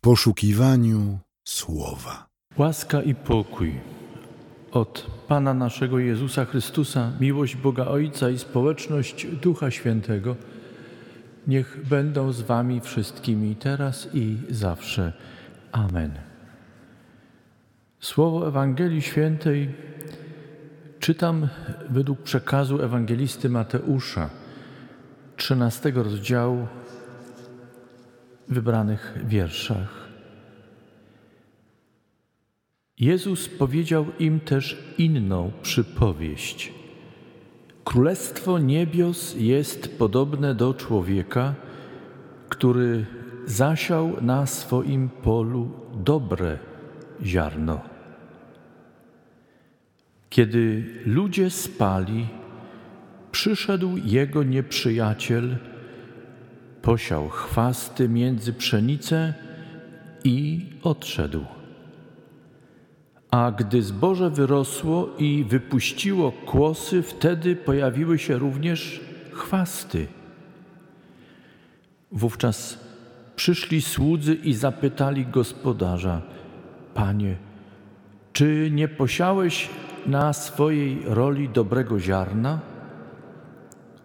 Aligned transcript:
poszukiwaniu 0.00 1.18
słowa. 1.44 2.26
Łaska 2.58 3.02
i 3.02 3.14
pokój 3.14 3.80
od 4.72 5.06
Pana 5.28 5.54
naszego 5.54 5.98
Jezusa 5.98 6.44
Chrystusa, 6.44 7.12
miłość 7.20 7.56
Boga 7.56 7.84
Ojca 7.84 8.30
i 8.30 8.38
społeczność 8.38 9.26
Ducha 9.26 9.70
Świętego 9.70 10.36
niech 11.46 11.86
będą 11.88 12.32
z 12.32 12.40
Wami 12.40 12.80
wszystkimi 12.80 13.56
teraz 13.56 14.08
i 14.14 14.36
zawsze. 14.50 15.12
Amen. 15.72 16.10
Słowo 18.00 18.48
Ewangelii 18.48 19.02
Świętej 19.02 19.74
czytam 21.00 21.48
według 21.90 22.22
przekazu 22.22 22.82
ewangelisty 22.82 23.48
Mateusza, 23.48 24.30
13 25.36 25.90
rozdziału, 25.90 26.66
wybranych 28.50 29.18
wierszach. 29.26 30.08
Jezus 32.98 33.48
powiedział 33.48 34.06
im 34.18 34.40
też 34.40 34.94
inną 34.98 35.52
przypowieść. 35.62 36.72
Królestwo 37.84 38.58
niebios 38.58 39.34
jest 39.38 39.98
podobne 39.98 40.54
do 40.54 40.74
człowieka, 40.74 41.54
który 42.48 43.06
zasiał 43.46 44.16
na 44.22 44.46
swoim 44.46 45.08
polu 45.08 45.70
dobre 45.94 46.58
ziarno. 47.22 47.80
Kiedy 50.30 50.84
ludzie 51.06 51.50
spali, 51.50 52.26
przyszedł 53.32 53.96
jego 54.04 54.42
nieprzyjaciel, 54.42 55.56
posiał 56.82 57.28
chwasty 57.28 58.08
między 58.08 58.52
pszenicę 58.52 59.34
i 60.24 60.66
odszedł. 60.82 61.44
A 63.30 63.52
gdy 63.52 63.82
zboże 63.82 64.30
wyrosło 64.30 65.08
i 65.18 65.44
wypuściło 65.48 66.32
kłosy, 66.32 67.02
wtedy 67.02 67.56
pojawiły 67.56 68.18
się 68.18 68.38
również 68.38 69.00
chwasty. 69.32 70.06
Wówczas 72.12 72.78
przyszli 73.36 73.82
słudzy 73.82 74.34
i 74.34 74.54
zapytali 74.54 75.26
gospodarza: 75.26 76.22
Panie, 76.94 77.36
czy 78.32 78.70
nie 78.72 78.88
posiałeś 78.88 79.68
na 80.06 80.32
swojej 80.32 81.02
roli 81.04 81.48
dobrego 81.48 82.00
ziarna? 82.00 82.60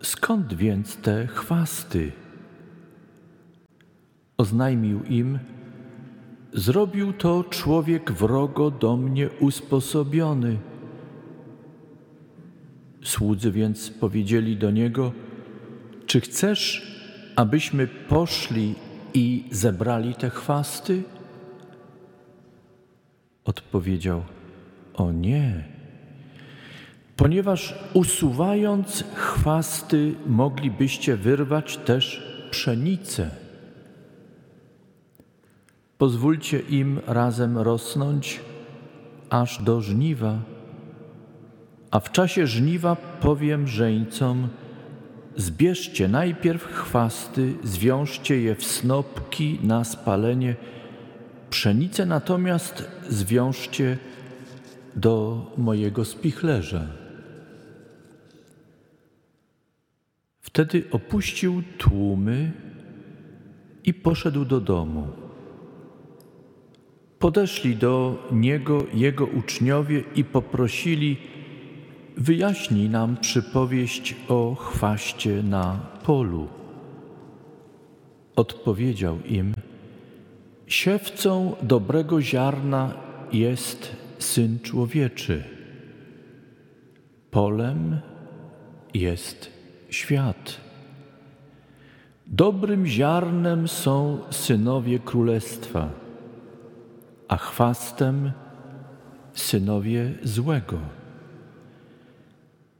Skąd 0.01 0.53
więc 0.53 0.97
te 0.97 1.27
chwasty? 1.27 2.11
Oznajmił 4.37 5.03
im, 5.03 5.39
Zrobił 6.55 7.13
to 7.13 7.43
człowiek 7.43 8.11
wrogo 8.11 8.71
do 8.71 8.97
mnie 8.97 9.29
usposobiony. 9.39 10.57
Słudzy 13.03 13.51
więc 13.51 13.89
powiedzieli 13.89 14.57
do 14.57 14.71
niego: 14.71 15.11
Czy 16.05 16.21
chcesz, 16.21 16.95
abyśmy 17.35 17.87
poszli 17.87 18.75
i 19.13 19.43
zebrali 19.51 20.15
te 20.15 20.29
chwasty? 20.29 21.03
Odpowiedział: 23.45 24.23
O 24.93 25.11
nie, 25.11 25.63
ponieważ 27.15 27.75
usuwając 27.93 29.03
chwasty, 29.15 30.15
moglibyście 30.27 31.17
wyrwać 31.17 31.77
też 31.77 32.23
pszenicę. 32.51 33.44
Pozwólcie 35.97 36.59
im 36.59 36.99
razem 37.07 37.57
rosnąć 37.57 38.39
aż 39.29 39.63
do 39.63 39.81
żniwa. 39.81 40.39
A 41.91 41.99
w 41.99 42.11
czasie 42.11 42.47
żniwa 42.47 42.95
powiem 42.95 43.67
żeńcom: 43.67 44.47
Zbierzcie 45.35 46.07
najpierw 46.07 46.65
chwasty, 46.65 47.53
zwiążcie 47.63 48.41
je 48.41 48.55
w 48.55 48.65
snopki 48.65 49.59
na 49.63 49.83
spalenie, 49.83 50.55
pszenicę 51.49 52.05
natomiast 52.05 52.91
zwiążcie 53.09 53.97
do 54.95 55.45
mojego 55.57 56.05
spichlerza. 56.05 56.87
Wtedy 60.41 60.83
opuścił 60.91 61.63
tłumy 61.77 62.51
i 63.83 63.93
poszedł 63.93 64.45
do 64.45 64.61
domu. 64.61 65.24
Podeszli 67.25 67.75
do 67.75 68.23
niego 68.31 68.85
jego 68.93 69.25
uczniowie 69.25 70.03
i 70.15 70.23
poprosili: 70.23 71.17
Wyjaśnij 72.17 72.89
nam 72.89 73.17
przypowieść 73.17 74.15
o 74.27 74.55
chwaście 74.55 75.43
na 75.43 75.79
polu. 76.03 76.47
Odpowiedział 78.35 79.17
im: 79.25 79.53
Siewcą 80.67 81.55
dobrego 81.61 82.21
ziarna 82.21 82.93
jest 83.31 83.95
syn 84.19 84.59
człowieczy. 84.59 85.43
Polem 87.31 87.99
jest 88.93 89.51
świat. 89.89 90.57
Dobrym 92.27 92.87
ziarnem 92.87 93.67
są 93.67 94.19
synowie 94.29 94.99
królestwa 94.99 96.04
a 97.27 97.37
chwastem 97.37 98.31
synowie 99.33 100.11
złego. 100.23 100.79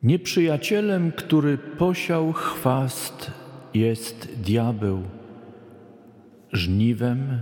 Nieprzyjacielem, 0.04 1.12
który 1.12 1.58
posiał 1.58 2.34
chwast, 2.34 3.32
jest 3.74 4.42
diabeł. 4.42 5.04
Żniwem 6.54 7.42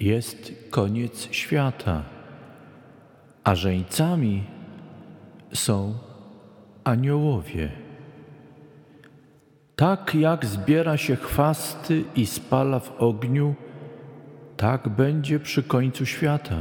jest 0.00 0.52
koniec 0.70 1.28
świata, 1.30 2.02
a 3.44 3.54
żeńcami 3.54 4.44
są 5.52 5.94
aniołowie. 6.84 7.70
Tak 9.76 10.14
jak 10.14 10.46
zbiera 10.46 10.96
się 10.96 11.16
chwasty 11.16 12.04
i 12.16 12.26
spala 12.26 12.78
w 12.78 13.02
ogniu, 13.02 13.54
tak 14.62 14.88
będzie 14.88 15.40
przy 15.40 15.62
końcu 15.62 16.06
świata. 16.06 16.56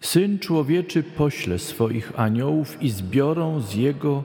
Syn 0.00 0.38
człowieczy 0.38 1.02
pośle 1.02 1.58
swoich 1.58 2.20
aniołów 2.20 2.82
i 2.82 2.90
zbiorą 2.90 3.60
z 3.60 3.74
jego 3.74 4.24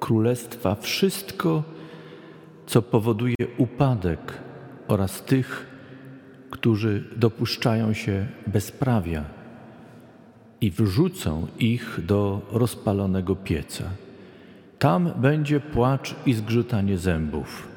królestwa 0.00 0.74
wszystko, 0.74 1.62
co 2.66 2.82
powoduje 2.82 3.36
upadek 3.58 4.20
oraz 4.88 5.22
tych, 5.22 5.66
którzy 6.50 7.04
dopuszczają 7.16 7.92
się 7.92 8.26
bezprawia 8.46 9.24
i 10.60 10.70
wrzucą 10.70 11.46
ich 11.58 12.00
do 12.06 12.40
rozpalonego 12.52 13.36
pieca. 13.36 13.84
Tam 14.78 15.12
będzie 15.16 15.60
płacz 15.60 16.14
i 16.26 16.34
zgrzytanie 16.34 16.98
zębów. 16.98 17.71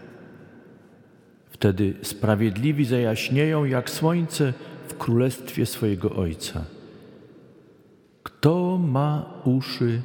Wtedy 1.56 1.94
sprawiedliwi 2.02 2.86
zajaśnieją 2.86 3.66
jak 3.66 3.90
słońce 3.90 4.54
w 4.88 4.98
królestwie 4.98 5.66
swojego 5.66 6.16
Ojca. 6.16 6.66
Kto 8.24 8.78
ma 8.78 9.34
uszy, 9.46 10.02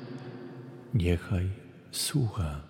niechaj 0.95 1.47
słucha. 1.91 2.61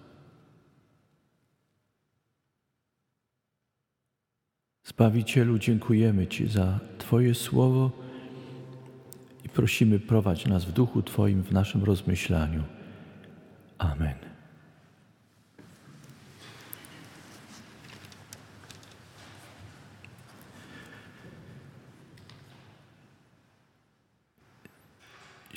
Zbawicielu, 4.84 5.58
dziękujemy 5.58 6.26
Ci 6.26 6.48
za 6.48 6.78
Twoje 6.98 7.34
słowo 7.34 7.90
i 9.44 9.48
prosimy, 9.48 9.98
prowadź 9.98 10.46
nas 10.46 10.64
w 10.64 10.72
duchu 10.72 11.02
Twoim 11.02 11.42
w 11.42 11.52
naszym 11.52 11.84
rozmyślaniu. 11.84 12.62
Amen. 13.78 14.29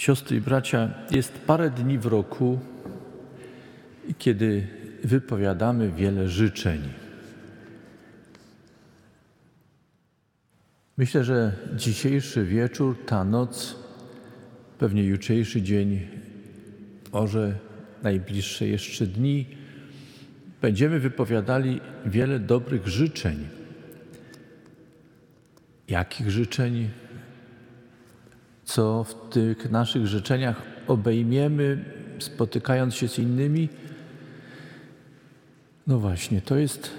Siostry 0.04 0.38
i 0.38 0.42
bracia, 0.42 0.90
jest 1.12 1.32
parę 1.32 1.70
dni 1.70 1.98
w 1.98 2.06
roku, 2.06 2.60
kiedy 4.18 4.68
wypowiadamy 5.04 5.92
wiele 5.92 6.30
życzeń. 6.30 6.82
Myślę, 10.98 11.24
że 11.24 11.54
dzisiejszy 11.76 12.46
wieczór, 12.46 12.98
ta 13.06 13.24
noc, 13.24 13.76
pewnie 14.80 15.04
jutrzejszy 15.04 15.62
dzień, 15.62 16.08
może 17.14 17.56
najbliższe 18.02 18.68
jeszcze 18.68 19.08
dni, 19.08 19.46
będziemy 20.62 21.00
wypowiadali 21.00 21.82
wiele 22.06 22.40
dobrych 22.40 22.88
życzeń. 22.88 23.48
jakich 25.88 26.32
życzeń, 26.32 26.90
co 28.66 29.04
w 29.04 29.30
tych 29.30 29.72
naszych 29.72 30.08
życzeniach 30.08 30.62
obejmiemy, 30.88 31.86
spotykając 32.20 32.96
się 32.96 33.08
z 33.08 33.20
innymi. 33.20 33.70
No 35.88 36.00
właśnie, 36.00 36.42
to 36.42 36.56
jest 36.56 36.90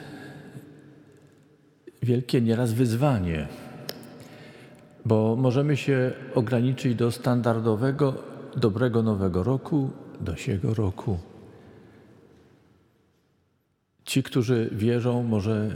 wielkie 2.03 2.41
nieraz 2.41 2.73
wyzwanie, 2.73 3.49
bo 5.05 5.37
możemy 5.37 5.77
się 5.77 6.13
ograniczyć 6.35 6.95
do 6.95 7.11
standardowego, 7.11 8.15
dobrego 8.57 9.03
nowego 9.03 9.43
roku, 9.43 9.91
do 10.21 10.37
siego 10.37 10.75
roku. 10.75 11.19
Ci, 14.05 14.23
którzy 14.23 14.71
wierzą, 14.73 15.23
może 15.23 15.71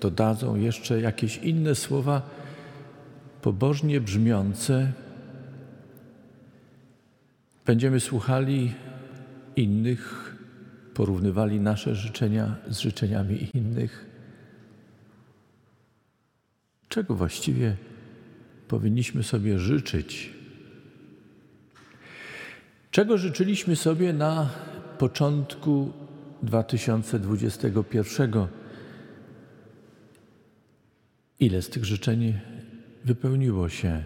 dodadzą 0.00 0.56
jeszcze 0.56 1.00
jakieś 1.00 1.36
inne 1.36 1.74
słowa 1.74 2.41
pobożnie 3.42 4.00
brzmiące. 4.00 4.92
Będziemy 7.66 8.00
słuchali 8.00 8.72
innych, 9.56 10.34
porównywali 10.94 11.60
nasze 11.60 11.94
życzenia 11.94 12.56
z 12.68 12.78
życzeniami 12.78 13.48
innych. 13.54 14.06
Czego 16.88 17.14
właściwie 17.14 17.76
powinniśmy 18.68 19.22
sobie 19.22 19.58
życzyć? 19.58 20.30
Czego 22.90 23.18
życzyliśmy 23.18 23.76
sobie 23.76 24.12
na 24.12 24.50
początku 24.98 25.92
2021? 26.42 28.46
Ile 31.40 31.62
z 31.62 31.68
tych 31.68 31.84
życzeń 31.84 32.40
wypełniło 33.04 33.68
się, 33.68 34.02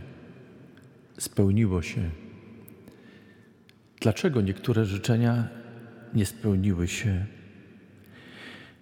spełniło 1.19 1.82
się? 1.82 2.10
Dlaczego 4.00 4.40
niektóre 4.40 4.84
życzenia 4.84 5.48
nie 6.14 6.26
spełniły 6.26 6.88
się? 6.88 7.26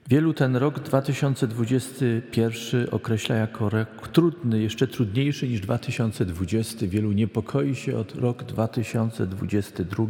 Wielu 0.08 0.34
ten 0.34 0.56
rok 0.56 0.80
2021 0.80 2.86
określa 2.90 3.36
jako 3.36 3.70
rok 3.70 4.08
trudny, 4.08 4.62
jeszcze 4.62 4.88
trudniejszy 4.88 5.48
niż 5.48 5.60
2020. 5.60 6.86
Wielu 6.86 7.12
niepokoi 7.12 7.74
się 7.74 7.96
od 7.96 8.14
rok 8.14 8.44
2022. 8.44 10.06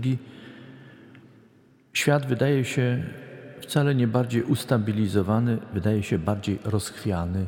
Świat 1.92 2.26
wydaje 2.26 2.64
się 2.64 3.02
wcale 3.60 3.94
nie 3.94 4.06
bardziej 4.06 4.42
ustabilizowany, 4.42 5.58
wydaje 5.74 6.02
się 6.02 6.18
bardziej 6.18 6.58
rozchwiany. 6.64 7.46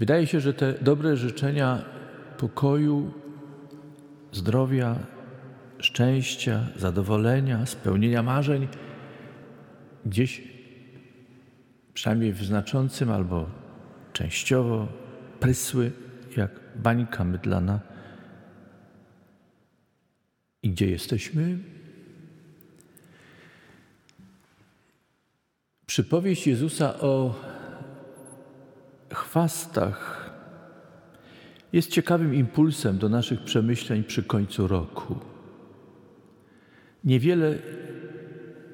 Wydaje 0.00 0.26
się, 0.26 0.40
że 0.40 0.54
te 0.54 0.72
dobre 0.72 1.16
życzenia 1.16 1.84
pokoju, 2.38 3.12
zdrowia, 4.32 4.96
szczęścia, 5.78 6.68
zadowolenia, 6.76 7.66
spełnienia 7.66 8.22
marzeń 8.22 8.68
gdzieś, 10.06 10.42
przynajmniej 11.94 12.32
w 12.32 12.44
znaczącym 12.44 13.10
albo 13.10 13.50
częściowo, 14.12 14.88
prysły 15.40 15.92
jak 16.36 16.50
bańka 16.76 17.24
mydlana. 17.24 17.80
I 20.62 20.70
gdzie 20.70 20.90
jesteśmy? 20.90 21.58
Przypowieść 25.86 26.46
Jezusa 26.46 27.00
o 27.00 27.34
chwastach 29.14 30.30
jest 31.72 31.90
ciekawym 31.90 32.34
impulsem 32.34 32.98
do 32.98 33.08
naszych 33.08 33.44
przemyśleń 33.44 34.04
przy 34.04 34.22
końcu 34.22 34.68
roku. 34.68 35.18
Niewiele 37.04 37.58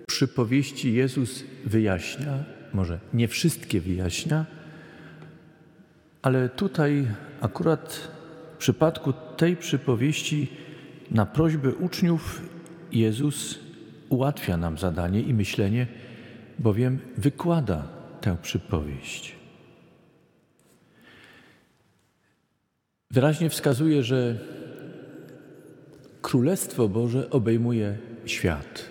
przypowieści 0.06 0.94
Jezus 0.94 1.44
wyjaśnia, 1.64 2.44
może 2.72 3.00
nie 3.14 3.28
wszystkie 3.28 3.80
wyjaśnia, 3.80 4.46
ale 6.22 6.48
tutaj 6.48 7.06
akurat 7.40 8.10
w 8.54 8.56
przypadku 8.56 9.12
tej 9.36 9.56
przypowieści 9.56 10.48
na 11.10 11.26
prośbę 11.26 11.74
uczniów 11.74 12.42
Jezus 12.92 13.58
ułatwia 14.08 14.56
nam 14.56 14.78
zadanie 14.78 15.20
i 15.20 15.34
myślenie, 15.34 15.86
bowiem 16.58 16.98
wykłada 17.16 17.88
tę 18.20 18.36
przypowieść. 18.42 19.36
Wyraźnie 23.10 23.50
wskazuje, 23.50 24.02
że 24.02 24.38
Królestwo 26.22 26.88
Boże 26.88 27.30
obejmuje 27.30 27.98
świat. 28.24 28.88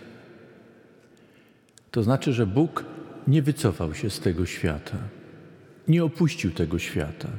To 1.91 2.03
znaczy, 2.03 2.33
że 2.33 2.45
Bóg 2.45 2.85
nie 3.27 3.41
wycofał 3.41 3.94
się 3.94 4.09
z 4.09 4.19
tego 4.19 4.45
świata, 4.45 4.97
nie 5.88 6.03
opuścił 6.03 6.51
tego 6.51 6.79
świata, 6.79 7.29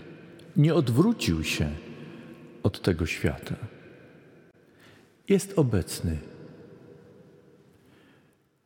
nie 0.56 0.74
odwrócił 0.74 1.44
się 1.44 1.68
od 2.62 2.82
tego 2.82 3.06
świata. 3.06 3.56
Jest 5.28 5.58
obecny, 5.58 6.18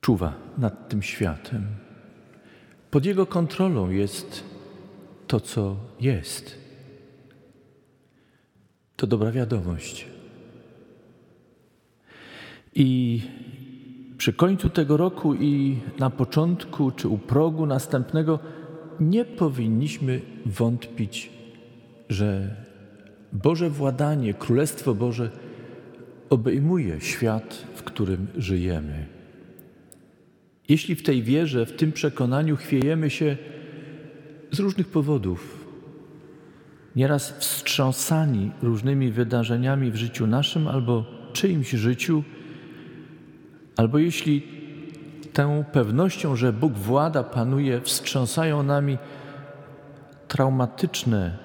czuwa 0.00 0.34
nad 0.58 0.88
tym 0.88 1.02
światem. 1.02 1.66
Pod 2.90 3.06
jego 3.06 3.26
kontrolą 3.26 3.90
jest 3.90 4.44
to, 5.26 5.40
co 5.40 5.76
jest. 6.00 6.59
To 9.00 9.06
dobra 9.06 9.32
wiadomość. 9.32 10.06
I 12.75 13.20
przy 14.19 14.32
końcu 14.32 14.70
tego 14.70 14.97
roku 14.97 15.35
i 15.35 15.79
na 15.99 16.11
początku 16.11 16.91
czy 16.91 17.08
u 17.08 17.19
progu 17.19 17.67
następnego 17.67 18.38
nie 19.00 19.25
powinniśmy 19.25 20.20
wątpić, 20.47 21.31
że 22.08 22.56
Boże 23.32 23.70
władanie, 23.70 24.35
Królestwo 24.35 24.94
Boże 24.94 25.31
obejmuje 26.31 27.00
świat, 27.00 27.67
w 27.75 27.82
którym 27.82 28.26
żyjemy. 28.37 29.06
Jeśli 30.69 30.94
w 30.94 31.02
tej 31.02 31.23
wierze, 31.23 31.67
w 31.67 31.76
tym 31.76 31.93
przekonaniu 31.93 32.56
chwiejemy 32.56 33.11
się 33.11 33.37
z 34.50 34.58
różnych 34.58 34.88
powodów, 34.88 35.59
nieraz 36.97 37.38
wstrząsani 37.38 38.50
różnymi 38.62 39.11
wydarzeniami 39.11 39.90
w 39.90 39.97
życiu 39.97 40.26
naszym 40.26 40.68
albo 40.68 41.04
czyimś 41.32 41.70
życiu, 41.70 42.23
Albo 43.80 43.99
jeśli 43.99 44.42
tę 45.32 45.64
pewnością, 45.73 46.37
że 46.37 46.52
Bóg 46.52 46.73
włada, 46.73 47.23
panuje, 47.23 47.80
wstrząsają 47.80 48.62
nami 48.62 48.99
traumatyczne 50.28 51.38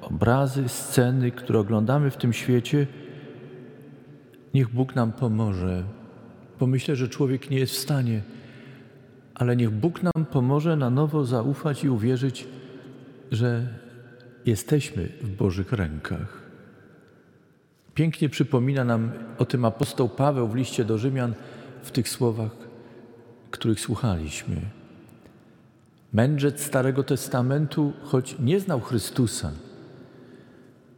obrazy, 0.00 0.68
sceny, 0.68 1.30
które 1.30 1.58
oglądamy 1.58 2.10
w 2.10 2.16
tym 2.16 2.32
świecie, 2.32 2.86
niech 4.54 4.68
Bóg 4.68 4.94
nam 4.94 5.12
pomoże, 5.12 5.82
bo 6.60 6.66
myślę, 6.66 6.96
że 6.96 7.08
człowiek 7.08 7.50
nie 7.50 7.58
jest 7.58 7.74
w 7.74 7.78
stanie, 7.78 8.22
ale 9.34 9.56
niech 9.56 9.70
Bóg 9.70 10.02
nam 10.02 10.26
pomoże 10.30 10.76
na 10.76 10.90
nowo 10.90 11.24
zaufać 11.24 11.84
i 11.84 11.88
uwierzyć, 11.88 12.48
że 13.32 13.68
jesteśmy 14.46 15.08
w 15.22 15.36
Bożych 15.36 15.72
rękach. 15.72 16.42
Pięknie 17.94 18.28
przypomina 18.28 18.84
nam 18.84 19.12
o 19.38 19.44
tym 19.44 19.64
apostoł 19.64 20.08
Paweł 20.08 20.48
w 20.48 20.54
liście 20.54 20.84
do 20.84 20.98
Rzymian, 20.98 21.34
w 21.82 21.90
tych 21.90 22.08
słowach, 22.08 22.50
których 23.50 23.80
słuchaliśmy. 23.80 24.56
Mędrzec 26.12 26.60
Starego 26.62 27.02
Testamentu, 27.02 27.92
choć 28.02 28.36
nie 28.38 28.60
znał 28.60 28.80
Chrystusa, 28.80 29.50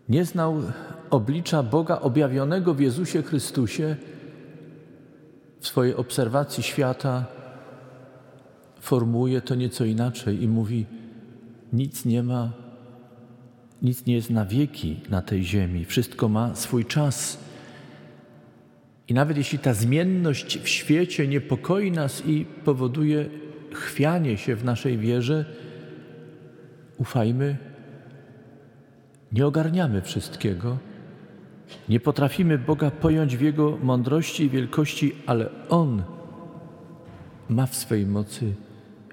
nie 0.08 0.24
znał 0.24 0.62
oblicza 1.10 1.62
Boga 1.62 2.00
objawionego 2.00 2.74
w 2.74 2.80
Jezusie 2.80 3.22
Chrystusie, 3.22 3.96
w 5.60 5.68
swojej 5.68 5.94
obserwacji 5.94 6.62
świata 6.62 7.24
formuje 8.80 9.40
to 9.40 9.54
nieco 9.54 9.84
inaczej 9.84 10.42
i 10.42 10.48
mówi: 10.48 10.86
Nic 11.72 12.04
nie 12.04 12.22
ma, 12.22 12.52
nic 13.82 14.06
nie 14.06 14.14
jest 14.14 14.30
na 14.30 14.46
wieki 14.46 15.00
na 15.10 15.22
tej 15.22 15.44
ziemi, 15.44 15.84
wszystko 15.84 16.28
ma 16.28 16.54
swój 16.54 16.84
czas. 16.84 17.38
I 19.08 19.14
nawet 19.14 19.36
jeśli 19.36 19.58
ta 19.58 19.74
zmienność 19.74 20.58
w 20.58 20.68
świecie 20.68 21.28
niepokoi 21.28 21.90
nas 21.90 22.26
i 22.26 22.46
powoduje 22.64 23.28
chwianie 23.72 24.38
się 24.38 24.56
w 24.56 24.64
naszej 24.64 24.98
wierze, 24.98 25.44
ufajmy, 26.98 27.56
nie 29.32 29.46
ogarniamy 29.46 30.02
wszystkiego, 30.02 30.78
nie 31.88 32.00
potrafimy 32.00 32.58
Boga 32.58 32.90
pojąć 32.90 33.36
w 33.36 33.40
Jego 33.40 33.78
mądrości 33.82 34.44
i 34.44 34.50
wielkości, 34.50 35.14
ale 35.26 35.48
On 35.68 36.02
ma 37.48 37.66
w 37.66 37.76
swej 37.76 38.06
mocy 38.06 38.54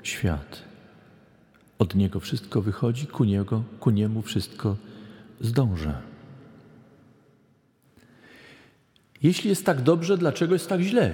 świat. 0.04 0.73
Od 1.80 1.96
Niego 1.96 2.20
wszystko 2.20 2.62
wychodzi, 2.62 3.08
ku, 3.08 3.24
niego, 3.24 3.64
ku 3.80 3.90
Niemu 3.90 4.22
wszystko 4.22 4.76
zdąża. 5.42 6.02
Jeśli 9.24 9.50
jest 9.50 9.66
tak 9.66 9.82
dobrze, 9.82 10.18
dlaczego 10.18 10.54
jest 10.54 10.70
tak 10.70 10.82
źle? 10.82 11.12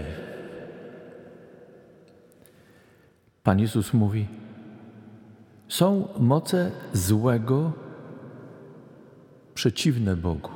Pan 3.44 3.60
Jezus 3.60 3.94
mówi: 3.94 4.28
Są 5.68 6.08
moce 6.20 6.72
złego 6.94 7.74
przeciwne 9.54 10.16
Bogu. 10.16 10.50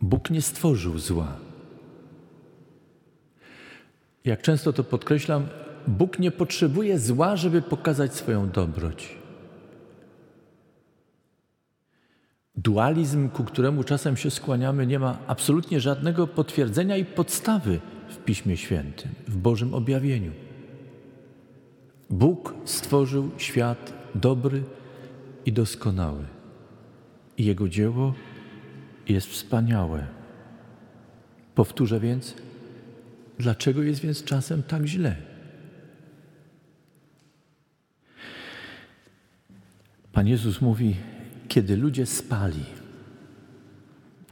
Bóg 0.00 0.30
nie 0.30 0.42
stworzył 0.42 0.98
zła. 0.98 1.36
Jak 4.24 4.42
często 4.42 4.72
to 4.72 4.84
podkreślam, 4.84 5.46
Bóg 5.86 6.18
nie 6.18 6.30
potrzebuje 6.30 6.98
zła, 6.98 7.36
żeby 7.36 7.62
pokazać 7.62 8.14
swoją 8.14 8.50
dobroć. 8.50 9.16
Dualizm, 12.56 13.28
ku 13.28 13.44
któremu 13.44 13.84
czasem 13.84 14.16
się 14.16 14.30
skłaniamy, 14.30 14.86
nie 14.86 14.98
ma 14.98 15.18
absolutnie 15.26 15.80
żadnego 15.80 16.26
potwierdzenia 16.26 16.96
i 16.96 17.04
podstawy 17.04 17.80
w 18.08 18.16
Piśmie 18.16 18.56
Świętym, 18.56 19.10
w 19.28 19.36
Bożym 19.36 19.74
objawieniu. 19.74 20.32
Bóg 22.10 22.54
stworzył 22.64 23.30
świat 23.36 23.92
dobry 24.14 24.62
i 25.46 25.52
doskonały. 25.52 26.24
I 27.38 27.44
Jego 27.44 27.68
dzieło 27.68 28.14
jest 29.08 29.26
wspaniałe. 29.26 30.06
Powtórzę 31.54 32.00
więc, 32.00 32.34
dlaczego 33.38 33.82
jest 33.82 34.00
więc 34.00 34.24
czasem 34.24 34.62
tak 34.62 34.86
źle? 34.86 35.31
Pan 40.12 40.28
Jezus 40.28 40.60
mówi, 40.60 40.96
kiedy 41.48 41.76
ludzie 41.76 42.06
spali. 42.06 42.64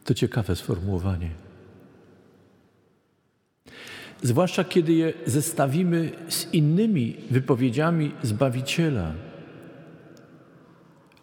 To 0.05 0.15
ciekawe 0.15 0.57
sformułowanie. 0.57 1.31
Zwłaszcza 4.23 4.65
kiedy 4.65 4.93
je 4.93 5.13
zestawimy 5.27 6.11
z 6.29 6.55
innymi 6.55 7.17
wypowiedziami 7.31 8.13
Zbawiciela 8.23 9.13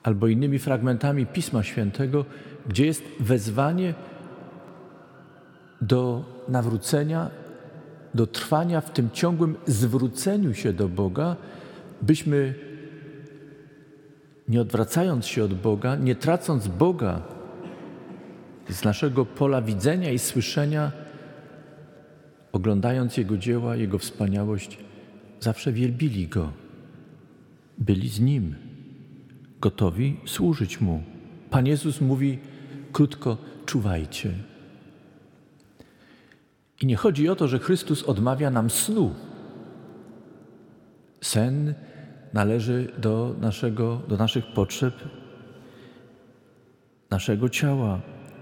albo 0.04 0.28
innymi 0.28 0.60
fragmentami 0.60 1.26
Pisma 1.26 1.64
Świętego, 1.64 2.26
gdzie 2.68 2.86
jest 2.86 3.04
wezwanie 3.20 3.94
do 5.82 6.26
nawrócenia, 6.48 7.30
do 8.14 8.28
trwania 8.28 8.82
w 8.82 8.94
tym 8.94 9.10
ciągłym 9.12 9.56
zwróceniu 9.66 10.54
się 10.54 10.74
do 10.74 10.90
Boga, 10.90 11.36
byśmy 12.02 12.67
nie 14.48 14.62
odwracając 14.62 15.26
się 15.26 15.44
od 15.44 15.54
Boga, 15.54 15.96
nie 15.96 16.16
tracąc 16.16 16.68
Boga 16.68 17.22
z 18.70 18.84
naszego 18.84 19.26
pola 19.26 19.62
widzenia 19.62 20.12
i 20.12 20.20
słyszenia, 20.20 20.92
oglądając 22.52 23.18
Jego 23.18 23.38
dzieła, 23.38 23.76
Jego 23.76 23.98
wspaniałość, 23.98 24.78
zawsze 25.40 25.72
wielbili 25.72 26.28
Go, 26.28 26.52
byli 27.78 28.10
z 28.10 28.20
Nim, 28.20 28.56
gotowi 29.62 30.20
służyć 30.26 30.82
Mu. 30.82 31.04
Pan 31.50 31.68
Jezus 31.68 32.02
mówi 32.02 32.40
krótko: 32.92 33.38
czuwajcie. 33.66 34.34
I 36.82 36.86
nie 36.86 36.96
chodzi 36.96 37.30
o 37.30 37.36
to, 37.36 37.48
że 37.48 37.60
Chrystus 37.60 38.04
odmawia 38.04 38.50
nam 38.50 38.70
snu. 38.70 39.16
Sen 41.22 41.74
należy 42.38 42.88
do, 42.98 43.36
naszego, 43.42 44.02
do 44.08 44.18
naszych 44.18 44.46
potrzeb, 44.46 44.94
naszego 47.10 47.50
ciała, 47.50 48.02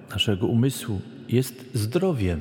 naszego 0.10 0.48
umysłu, 0.48 1.02
jest 1.30 1.66
zdrowiem. 1.74 2.40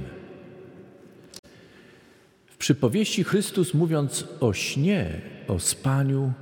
W 2.46 2.56
przypowieści 2.56 3.24
Chrystus, 3.24 3.74
mówiąc 3.74 4.28
o 4.40 4.52
śnie, 4.52 5.20
o 5.48 5.58
spaniu, 5.58 6.32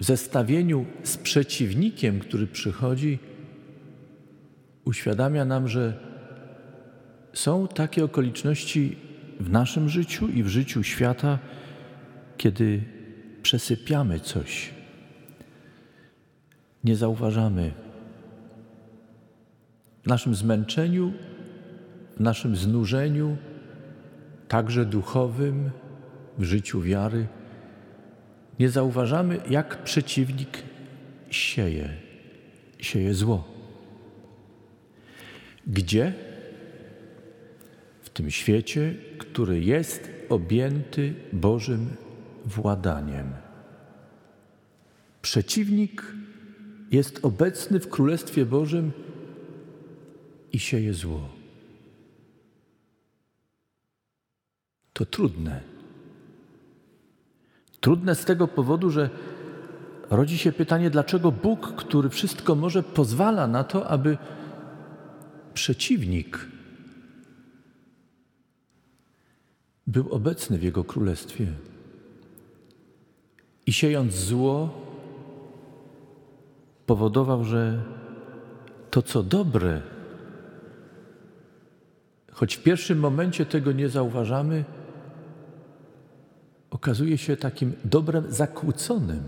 w 0.00 0.04
zestawieniu 0.04 0.86
z 1.02 1.16
przeciwnikiem, 1.16 2.20
który 2.20 2.46
przychodzi, 2.46 3.18
uświadamia 4.84 5.44
nam, 5.44 5.68
że 5.68 6.00
są 7.32 7.68
takie 7.68 8.04
okoliczności 8.04 8.96
w 9.40 9.50
naszym 9.50 9.88
życiu 9.88 10.28
i 10.28 10.42
w 10.42 10.48
życiu 10.48 10.82
świata, 10.82 11.38
kiedy 12.36 12.93
przesypiamy 13.44 14.20
coś, 14.20 14.70
nie 16.84 16.96
zauważamy. 16.96 17.72
W 20.02 20.06
naszym 20.06 20.34
zmęczeniu, 20.34 21.12
w 22.16 22.20
naszym 22.20 22.56
znużeniu, 22.56 23.36
także 24.48 24.84
duchowym, 24.84 25.70
w 26.38 26.44
życiu 26.44 26.80
wiary, 26.80 27.26
nie 28.58 28.70
zauważamy, 28.70 29.40
jak 29.50 29.84
przeciwnik 29.84 30.62
sieje, 31.30 31.88
sieje 32.78 33.14
zło. 33.14 33.48
Gdzie? 35.66 36.12
W 38.02 38.10
tym 38.10 38.30
świecie, 38.30 38.94
który 39.18 39.60
jest 39.60 40.10
objęty 40.28 41.14
Bożym 41.32 42.03
władaniem. 42.44 43.32
Przeciwnik 45.22 46.14
jest 46.90 47.24
obecny 47.24 47.80
w 47.80 47.88
Królestwie 47.88 48.46
Bożym 48.46 48.92
i 50.52 50.58
sieje 50.58 50.94
zło. 50.94 51.28
To 54.92 55.06
trudne. 55.06 55.60
Trudne 57.80 58.14
z 58.14 58.24
tego 58.24 58.48
powodu, 58.48 58.90
że 58.90 59.10
rodzi 60.10 60.38
się 60.38 60.52
pytanie, 60.52 60.90
dlaczego 60.90 61.32
Bóg, 61.32 61.74
który 61.76 62.08
wszystko 62.08 62.54
może, 62.54 62.82
pozwala 62.82 63.46
na 63.46 63.64
to, 63.64 63.88
aby 63.88 64.18
przeciwnik 65.54 66.48
był 69.86 70.12
obecny 70.12 70.58
w 70.58 70.62
Jego 70.62 70.84
Królestwie. 70.84 71.46
I 73.66 73.72
siejąc 73.72 74.14
zło, 74.14 74.84
powodował, 76.86 77.44
że 77.44 77.82
to, 78.90 79.02
co 79.02 79.22
dobre, 79.22 79.82
choć 82.32 82.56
w 82.56 82.62
pierwszym 82.62 82.98
momencie 82.98 83.46
tego 83.46 83.72
nie 83.72 83.88
zauważamy, 83.88 84.64
okazuje 86.70 87.18
się 87.18 87.36
takim 87.36 87.72
dobrem 87.84 88.32
zakłóconym, 88.32 89.22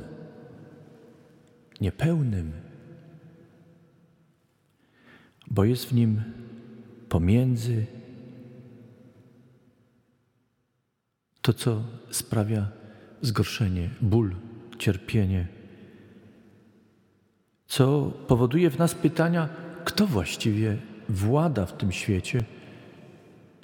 niepełnym, 1.81 2.52
bo 5.50 5.64
jest 5.64 5.87
w 5.87 5.95
nim 5.95 6.23
pomiędzy 7.09 7.87
to, 11.43 11.52
co 11.52 11.83
sprawia 12.11 12.69
zgorszenie, 13.23 13.90
ból, 14.00 14.35
cierpienie, 14.78 15.46
co 17.66 18.12
powoduje 18.28 18.70
w 18.70 18.78
nas 18.78 18.94
pytania, 18.94 19.49
kto 19.85 20.06
właściwie 20.06 20.76
włada 21.08 21.66
w 21.66 21.76
tym 21.76 21.92
świecie, 21.92 22.44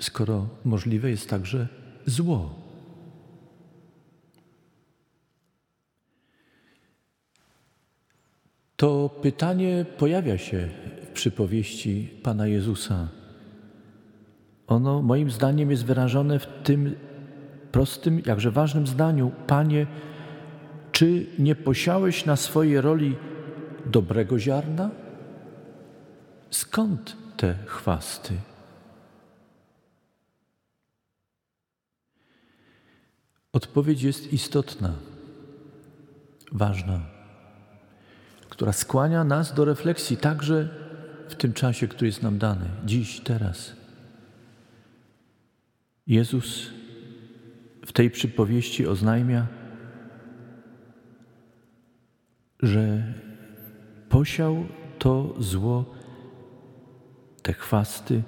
skoro 0.01 0.49
możliwe 0.65 1.11
jest 1.11 1.31
także 1.31 1.69
zło. 2.07 2.63
To 8.77 9.09
pytanie 9.23 9.87
pojawia 9.99 10.39
się 10.39 10.69
w 11.03 11.07
przypowieści 11.07 12.11
Pana 12.23 12.47
Jezusa. 12.47 13.09
Ono 14.67 15.03
moim 15.03 15.31
zdaniem 15.31 15.71
jest 15.71 15.85
wyrażone 15.85 16.39
w 16.39 16.47
tym 16.47 16.95
prostym, 17.73 18.23
jakże 18.27 18.51
ważnym 18.51 18.87
zdaniu: 18.87 19.33
Panie, 19.47 19.87
czy 20.93 21.27
nie 21.39 21.55
posiałeś 21.55 22.25
na 22.25 22.37
swojej 22.37 22.81
roli 22.81 23.17
dobrego 23.87 24.39
ziarna? 24.39 24.91
Skąd 26.51 27.17
te 27.37 27.55
chwasty? 27.67 28.35
Odpowiedź 33.53 34.03
jest 34.03 34.33
istotna, 34.33 34.93
ważna, 36.53 37.01
która 38.49 38.73
skłania 38.73 39.25
nas 39.25 39.55
do 39.55 39.65
refleksji 39.65 40.17
także 40.17 40.69
w 41.29 41.35
tym 41.35 41.53
czasie, 41.53 41.89
który 41.89 42.07
jest 42.07 42.23
nam 42.23 42.39
dany, 42.39 42.67
dziś, 42.85 43.21
teraz. 43.21 43.73
Jezus 46.07 46.71
w 47.87 47.93
tej 47.93 48.11
przypowieści 48.11 48.87
oznajmia, 48.87 49.47
że 52.61 53.15
posiał 54.09 54.67
to 54.99 55.35
zło, 55.39 55.95
te 57.43 57.53
chwasty, 57.53 58.23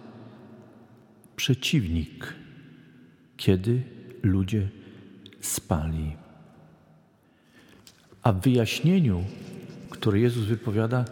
przeciwnik, 1.37 2.35
kiedy 3.37 3.83
ludzie 4.23 4.69
spali. 5.41 6.17
A 8.23 8.33
w 8.33 8.41
wyjaśnieniu, 8.41 9.25
które 9.91 10.21
Jezus 10.21 10.45
wypowiada, 10.45 11.05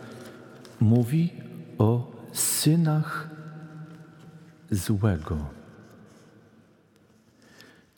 mówi 0.81 1.31
o 1.79 2.13
synach 2.33 3.31
złego. 4.71 5.62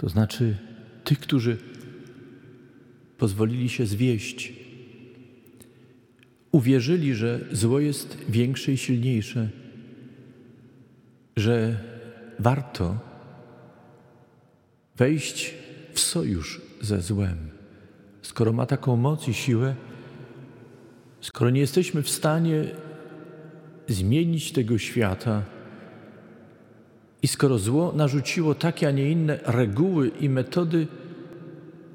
To 0.04 0.10
znaczy 0.10 0.56
tych, 1.04 1.18
którzy 1.18 1.56
pozwolili 3.18 3.68
się 3.68 3.86
zwieść, 3.86 4.52
uwierzyli, 6.52 7.14
że 7.14 7.40
zło 7.52 7.80
jest 7.80 8.18
większe 8.28 8.72
i 8.72 8.76
silniejsze, 8.76 9.48
że 11.36 11.80
warto 12.38 12.98
wejść 14.96 15.54
w 15.92 16.00
sojusz 16.00 16.60
ze 16.80 17.00
złem. 17.00 17.50
Skoro 18.22 18.52
ma 18.52 18.66
taką 18.66 18.96
moc 18.96 19.28
i 19.28 19.34
siłę, 19.34 19.74
skoro 21.20 21.50
nie 21.50 21.60
jesteśmy 21.60 22.02
w 22.02 22.10
stanie 22.10 22.64
zmienić 23.88 24.52
tego 24.52 24.78
świata, 24.78 25.42
i 27.24 27.28
skoro 27.28 27.58
zło 27.58 27.92
narzuciło 27.96 28.54
takie, 28.54 28.88
a 28.88 28.90
nie 28.90 29.10
inne 29.10 29.38
reguły 29.44 30.08
i 30.08 30.28
metody 30.28 30.86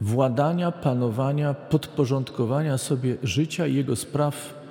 władania, 0.02 0.72
panowania, 0.72 1.54
podporządkowania 1.54 2.78
sobie 2.78 3.18
życia 3.24 3.68
i 3.68 3.76
jego 3.76 3.96
spraw 3.96 4.64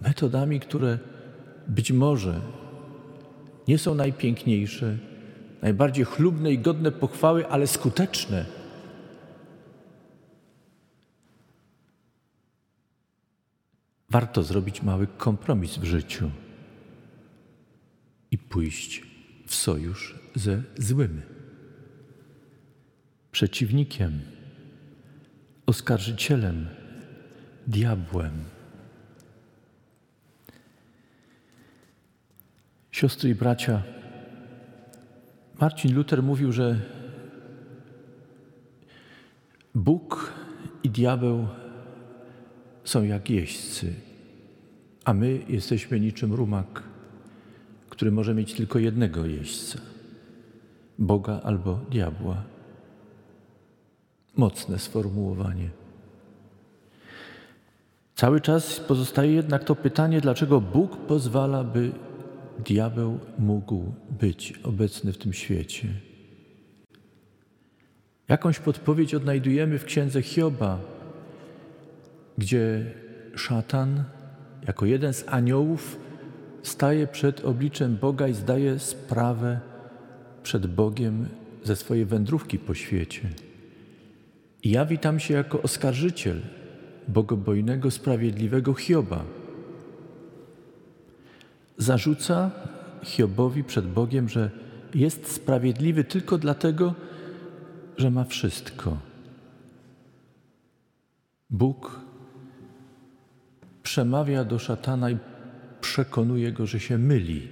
metodami, 0.00 0.60
które 0.60 0.98
być 1.68 1.92
może 1.92 2.40
nie 3.68 3.78
są 3.78 3.94
najpiękniejsze, 3.94 4.98
najbardziej 5.62 6.04
chlubne 6.04 6.52
i 6.52 6.58
godne 6.58 6.92
pochwały, 6.92 7.46
ale 7.46 7.66
skuteczne. 7.66 8.44
Warto 14.10 14.42
zrobić 14.42 14.82
mały 14.82 15.06
kompromis 15.06 15.78
w 15.78 15.84
życiu 15.84 16.30
i 18.30 18.38
pójść 18.38 19.09
w 19.50 19.54
sojusz 19.54 20.14
ze 20.34 20.62
złym, 20.78 21.22
przeciwnikiem, 23.32 24.20
oskarżycielem, 25.66 26.68
diabłem. 27.66 28.44
Siostry 32.92 33.30
i 33.30 33.34
bracia, 33.34 33.82
Marcin 35.60 35.94
Luther 35.94 36.22
mówił, 36.22 36.52
że 36.52 36.80
Bóg 39.74 40.32
i 40.82 40.90
diabeł 40.90 41.48
są 42.84 43.04
jak 43.04 43.30
jeźdźcy, 43.30 43.94
a 45.04 45.14
my 45.14 45.40
jesteśmy 45.48 46.00
niczym 46.00 46.32
rumak 46.32 46.89
który 48.00 48.12
może 48.12 48.34
mieć 48.34 48.54
tylko 48.54 48.78
jednego 48.78 49.26
jeźdźca 49.26 49.78
Boga 50.98 51.40
albo 51.44 51.80
diabła. 51.90 52.42
Mocne 54.36 54.78
sformułowanie. 54.78 55.70
Cały 58.14 58.40
czas 58.40 58.80
pozostaje 58.80 59.32
jednak 59.32 59.64
to 59.64 59.76
pytanie, 59.76 60.20
dlaczego 60.20 60.60
Bóg 60.60 60.96
pozwala, 60.96 61.64
by 61.64 61.92
diabeł 62.64 63.18
mógł 63.38 63.92
być 64.20 64.60
obecny 64.62 65.12
w 65.12 65.18
tym 65.18 65.32
świecie. 65.32 65.88
Jakąś 68.28 68.58
podpowiedź 68.58 69.14
odnajdujemy 69.14 69.78
w 69.78 69.84
księdze 69.84 70.22
Hioba, 70.22 70.78
gdzie 72.38 72.94
szatan, 73.34 74.04
jako 74.66 74.86
jeden 74.86 75.14
z 75.14 75.24
aniołów, 75.28 76.09
staje 76.62 77.06
przed 77.06 77.44
obliczem 77.44 77.96
Boga 77.96 78.28
i 78.28 78.34
zdaje 78.34 78.78
sprawę 78.78 79.60
przed 80.42 80.66
Bogiem 80.66 81.26
ze 81.64 81.76
swojej 81.76 82.04
wędrówki 82.04 82.58
po 82.58 82.74
świecie. 82.74 83.28
I 84.62 84.70
ja 84.70 84.86
witam 84.86 85.20
się 85.20 85.34
jako 85.34 85.62
oskarżyciel 85.62 86.40
bogobojnego, 87.08 87.90
sprawiedliwego 87.90 88.74
Hioba. 88.74 89.24
Zarzuca 91.78 92.50
Hiobowi 93.02 93.64
przed 93.64 93.86
Bogiem, 93.86 94.28
że 94.28 94.50
jest 94.94 95.32
sprawiedliwy 95.32 96.04
tylko 96.04 96.38
dlatego, 96.38 96.94
że 97.96 98.10
ma 98.10 98.24
wszystko. 98.24 98.96
Bóg 101.50 102.00
przemawia 103.82 104.44
do 104.44 104.58
szatana 104.58 105.10
i 105.10 105.18
przekonuje 105.80 106.52
go, 106.52 106.66
że 106.66 106.80
się 106.80 106.98
myli. 106.98 107.48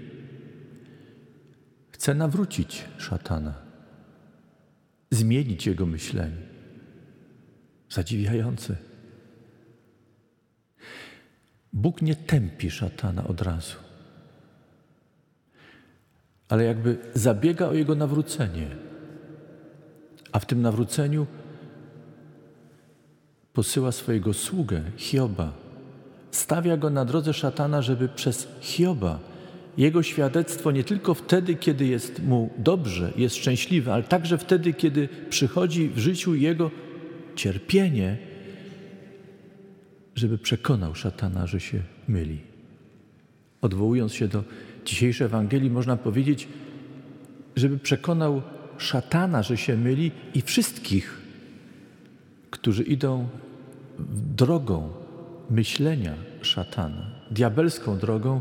Chce 1.90 2.14
nawrócić 2.14 2.84
szatana, 2.98 3.54
zmienić 5.10 5.66
jego 5.66 5.86
myślenie. 5.86 6.48
Zadziwiające. 7.90 8.76
Bóg 11.72 12.02
nie 12.02 12.16
tępi 12.16 12.70
szatana 12.70 13.24
od 13.24 13.42
razu, 13.42 13.76
ale 16.48 16.64
jakby 16.64 16.98
zabiega 17.14 17.66
o 17.66 17.74
jego 17.74 17.94
nawrócenie, 17.94 18.76
a 20.32 20.38
w 20.38 20.46
tym 20.46 20.62
nawróceniu 20.62 21.26
posyła 23.52 23.92
swojego 23.92 24.34
sługę, 24.34 24.82
Hioba, 24.96 25.67
stawia 26.30 26.76
go 26.76 26.90
na 26.90 27.04
drodze 27.04 27.34
szatana, 27.34 27.82
żeby 27.82 28.08
przez 28.08 28.48
Hioba 28.60 29.18
jego 29.78 30.02
świadectwo 30.02 30.70
nie 30.70 30.84
tylko 30.84 31.14
wtedy, 31.14 31.54
kiedy 31.54 31.86
jest 31.86 32.22
mu 32.22 32.50
dobrze, 32.58 33.12
jest 33.16 33.36
szczęśliwy, 33.36 33.92
ale 33.92 34.02
także 34.02 34.38
wtedy, 34.38 34.72
kiedy 34.72 35.08
przychodzi 35.30 35.88
w 35.88 35.98
życiu 35.98 36.34
jego 36.34 36.70
cierpienie, 37.34 38.18
żeby 40.14 40.38
przekonał 40.38 40.94
szatana, 40.94 41.46
że 41.46 41.60
się 41.60 41.80
myli. 42.08 42.40
Odwołując 43.60 44.14
się 44.14 44.28
do 44.28 44.44
dzisiejszej 44.84 45.24
Ewangelii, 45.24 45.70
można 45.70 45.96
powiedzieć, 45.96 46.48
żeby 47.56 47.78
przekonał 47.78 48.42
szatana, 48.78 49.42
że 49.42 49.56
się 49.56 49.76
myli 49.76 50.12
i 50.34 50.42
wszystkich, 50.42 51.20
którzy 52.50 52.82
idą 52.82 53.28
drogą 54.36 54.92
myślenia 55.50 56.14
szatana, 56.42 57.10
diabelską 57.30 57.98
drogą. 57.98 58.40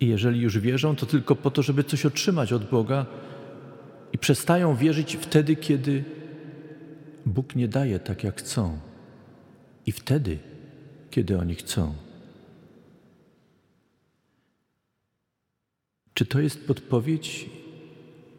I 0.00 0.06
jeżeli 0.06 0.40
już 0.40 0.58
wierzą, 0.58 0.96
to 0.96 1.06
tylko 1.06 1.36
po 1.36 1.50
to, 1.50 1.62
żeby 1.62 1.84
coś 1.84 2.06
otrzymać 2.06 2.52
od 2.52 2.70
Boga 2.70 3.06
i 4.12 4.18
przestają 4.18 4.76
wierzyć 4.76 5.16
wtedy, 5.16 5.56
kiedy 5.56 6.04
Bóg 7.26 7.56
nie 7.56 7.68
daje 7.68 7.98
tak, 7.98 8.24
jak 8.24 8.38
chcą. 8.38 8.78
I 9.86 9.92
wtedy, 9.92 10.38
kiedy 11.10 11.38
oni 11.38 11.54
chcą. 11.54 11.94
Czy 16.14 16.26
to 16.26 16.40
jest 16.40 16.66
podpowiedź 16.66 17.50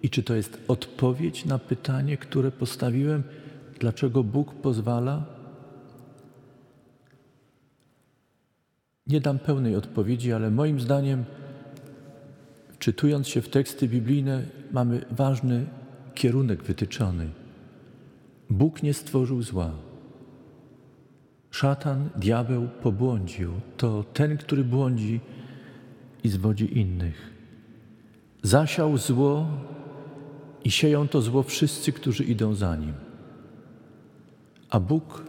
i 0.03 0.09
czy 0.09 0.23
to 0.23 0.35
jest 0.35 0.59
odpowiedź 0.67 1.45
na 1.45 1.59
pytanie, 1.59 2.17
które 2.17 2.51
postawiłem, 2.51 3.23
dlaczego 3.79 4.23
Bóg 4.23 4.53
pozwala 4.53 5.40
Nie 9.07 9.21
dam 9.21 9.39
pełnej 9.39 9.75
odpowiedzi, 9.75 10.33
ale 10.33 10.51
moim 10.51 10.79
zdaniem, 10.79 11.25
czytując 12.79 13.27
się 13.27 13.41
w 13.41 13.49
teksty 13.49 13.87
biblijne, 13.87 14.45
mamy 14.71 15.05
ważny 15.11 15.65
kierunek 16.13 16.63
wytyczony. 16.63 17.29
Bóg 18.49 18.83
nie 18.83 18.93
stworzył 18.93 19.41
zła. 19.41 19.71
Szatan, 21.51 22.09
diabeł 22.15 22.67
pobłądził. 22.83 23.51
To 23.77 24.03
ten, 24.13 24.37
który 24.37 24.63
błądzi 24.63 25.19
i 26.23 26.29
zwodzi 26.29 26.79
innych. 26.79 27.31
Zasiał 28.43 28.97
zło 28.97 29.47
i 30.63 30.71
sieją 30.71 31.07
to 31.07 31.21
zło 31.21 31.43
wszyscy, 31.43 31.91
którzy 31.91 32.23
idą 32.23 32.55
za 32.55 32.75
nim. 32.75 32.93
A 34.69 34.79
Bóg 34.79 35.23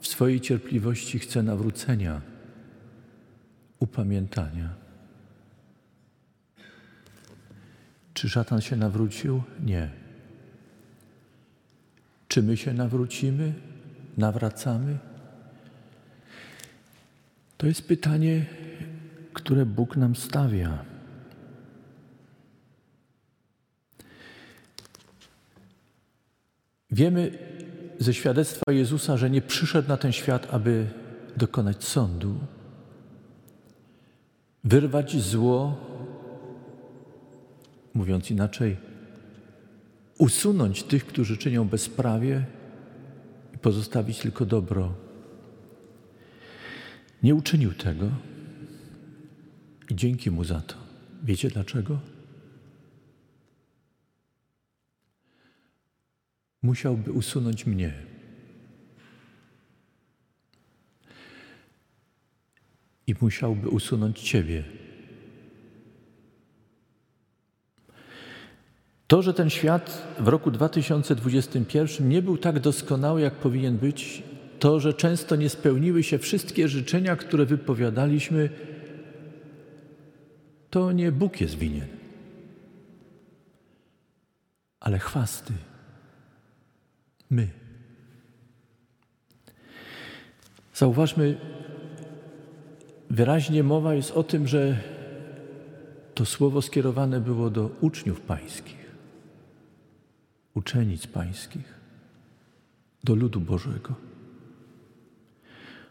w 0.00 0.06
swojej 0.06 0.40
cierpliwości 0.40 1.18
chce 1.18 1.42
nawrócenia 1.42 2.33
upamiętania. 3.78 4.74
Czy 8.14 8.28
szatan 8.28 8.60
się 8.60 8.76
nawrócił? 8.76 9.42
Nie. 9.64 9.90
Czy 12.28 12.42
my 12.42 12.56
się 12.56 12.74
nawrócimy? 12.74 13.54
nawracamy? 14.16 14.98
To 17.56 17.66
jest 17.66 17.88
pytanie, 17.88 18.46
które 19.32 19.66
Bóg 19.66 19.96
nam 19.96 20.16
stawia. 20.16 20.84
Wiemy 26.90 27.38
ze 27.98 28.14
świadectwa 28.14 28.72
Jezusa, 28.72 29.16
że 29.16 29.30
nie 29.30 29.42
przyszedł 29.42 29.88
na 29.88 29.96
ten 29.96 30.12
świat, 30.12 30.54
aby 30.54 30.86
dokonać 31.36 31.84
sądu, 31.84 32.38
wyrwać 34.64 35.16
zło, 35.16 35.76
mówiąc 37.94 38.30
inaczej, 38.30 38.76
usunąć 40.18 40.82
tych, 40.82 41.06
którzy 41.06 41.36
czynią 41.36 41.68
bezprawie 41.68 42.46
i 43.54 43.58
pozostawić 43.58 44.18
tylko 44.18 44.46
dobro. 44.46 44.94
Nie 47.22 47.34
uczynił 47.34 47.72
tego 47.72 48.10
i 49.90 49.94
dzięki 49.94 50.30
mu 50.30 50.44
za 50.44 50.60
to. 50.60 50.74
Wiecie 51.22 51.50
dlaczego? 51.50 51.98
Musiałby 56.62 57.12
usunąć 57.12 57.66
mnie. 57.66 58.13
I 63.06 63.14
musiałby 63.20 63.68
usunąć 63.68 64.20
Ciebie. 64.20 64.64
To, 69.06 69.22
że 69.22 69.34
ten 69.34 69.50
świat 69.50 70.14
w 70.18 70.28
roku 70.28 70.50
2021 70.50 72.08
nie 72.08 72.22
był 72.22 72.38
tak 72.38 72.60
doskonały, 72.60 73.20
jak 73.20 73.34
powinien 73.34 73.76
być, 73.76 74.22
to, 74.58 74.80
że 74.80 74.94
często 74.94 75.36
nie 75.36 75.48
spełniły 75.48 76.02
się 76.02 76.18
wszystkie 76.18 76.68
życzenia, 76.68 77.16
które 77.16 77.46
wypowiadaliśmy, 77.46 78.50
to 80.70 80.92
nie 80.92 81.12
Bóg 81.12 81.40
jest 81.40 81.58
winien, 81.58 81.88
ale 84.80 84.98
chwasty. 84.98 85.52
My. 87.30 87.48
Zauważmy, 90.74 91.36
wyraźnie 93.14 93.62
mowa 93.62 93.94
jest 93.94 94.10
o 94.10 94.22
tym, 94.22 94.48
że 94.48 94.76
to 96.14 96.26
słowo 96.26 96.62
skierowane 96.62 97.20
było 97.20 97.50
do 97.50 97.70
uczniów 97.80 98.20
pańskich, 98.20 98.90
uczennic 100.54 101.06
pańskich, 101.06 101.74
do 103.04 103.14
ludu 103.14 103.40
Bożego. 103.40 103.94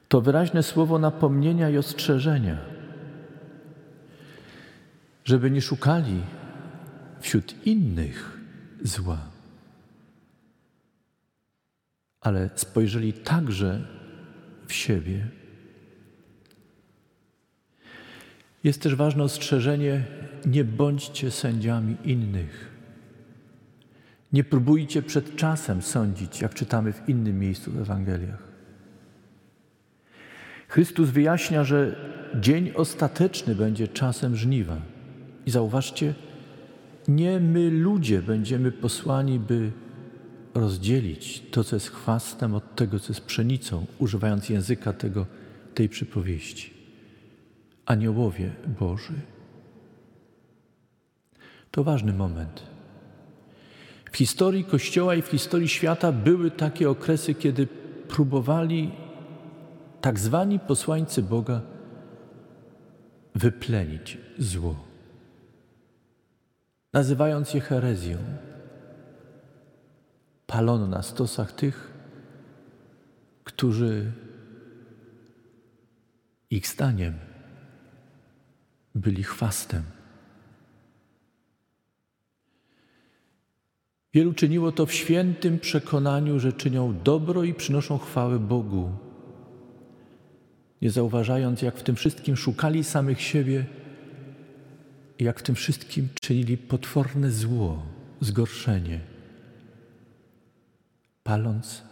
To 0.08 0.22
wyraźne 0.22 0.64
słowo 0.64 1.00
napomnienia 1.00 1.70
i 1.70 1.78
ostrzeżenia, 1.78 2.58
żeby 5.26 5.52
nie 5.52 5.62
szukali 5.62 6.22
wśród 7.20 7.66
innych 7.66 8.40
zła, 8.84 9.18
ale 12.22 12.50
spojrzeli 12.56 13.14
także 13.14 13.88
w 14.68 14.74
siebie. 14.74 15.43
Jest 18.64 18.82
też 18.82 18.96
ważne 18.96 19.24
ostrzeżenie: 19.24 20.04
nie 20.46 20.64
bądźcie 20.64 21.32
sędziami 21.32 21.96
innych. 22.06 22.74
Nie 24.34 24.44
próbujcie 24.44 25.02
przed 25.02 25.36
czasem 25.36 25.82
sądzić, 25.82 26.42
jak 26.42 26.54
czytamy 26.54 26.94
w 26.94 27.10
innym 27.10 27.40
miejscu 27.40 27.72
w 27.72 27.82
Ewangeliach. 27.82 28.44
Chrystus 30.68 31.10
wyjaśnia, 31.10 31.64
że 31.64 31.96
dzień 32.42 32.72
ostateczny 32.76 33.56
będzie 33.56 33.88
czasem 33.88 34.36
żniwa. 34.36 34.82
I 35.46 35.52
zauważcie, 35.52 36.14
nie 37.08 37.40
my 37.40 37.70
ludzie 37.70 38.22
będziemy 38.22 38.72
posłani, 38.72 39.40
by 39.40 39.72
rozdzielić 40.54 41.44
to, 41.52 41.64
co 41.64 41.76
jest 41.76 41.90
chwastem, 41.90 42.56
od 42.56 42.76
tego, 42.76 43.00
co 43.00 43.14
jest 43.14 43.26
pszenicą, 43.26 43.86
używając 44.00 44.50
języka 44.50 44.94
tego, 44.94 45.26
tej 45.74 45.90
przypowieści. 45.90 46.73
Aniołowie 47.86 48.52
Boży. 48.80 49.14
To 51.72 51.84
ważny 51.84 52.14
moment. 52.14 52.64
W 54.12 54.18
historii 54.18 54.64
Kościoła 54.64 55.16
i 55.16 55.22
w 55.22 55.28
historii 55.28 55.68
świata 55.68 56.12
były 56.12 56.52
takie 56.52 56.90
okresy, 56.90 57.34
kiedy 57.34 57.68
próbowali 58.08 58.92
tak 60.02 60.20
zwani 60.20 60.60
posłańcy 60.60 61.24
Boga 61.24 61.62
wyplenić 63.36 64.18
zło, 64.38 64.76
nazywając 66.94 67.54
je 67.54 67.62
herezją. 67.62 68.18
Palono 70.48 70.88
na 70.88 71.02
stosach 71.02 71.52
tych, 71.52 71.94
którzy 73.44 74.12
ich 76.50 76.68
zdaniem 76.68 77.33
byli 78.96 79.24
chwastem. 79.24 79.84
Wielu 84.14 84.34
czyniło 84.34 84.72
to 84.72 84.86
w 84.86 84.94
świętym 84.94 85.60
przekonaniu, 85.60 86.40
że 86.40 86.54
czynią 86.54 87.00
dobro 87.04 87.44
i 87.44 87.54
przynoszą 87.54 87.98
chwałę 87.98 88.40
Bogu 88.40 88.92
nie 90.82 90.92
zauważając, 90.92 91.62
jak 91.62 91.78
w 91.78 91.84
tym 91.84 91.96
wszystkim 91.96 92.36
szukali 92.36 92.84
samych 92.84 93.22
siebie 93.22 93.66
i 95.20 95.24
jak 95.24 95.40
w 95.40 95.44
tym 95.44 95.56
wszystkim 95.56 96.10
czynili 96.22 96.58
potworne 96.58 97.32
zło, 97.32 97.86
zgorszenie, 98.22 99.00
paląc 101.24 101.84